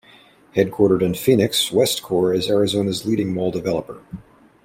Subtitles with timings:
[0.55, 4.01] Headquartered in Phoenix, Westcor is Arizona's leading mall developer.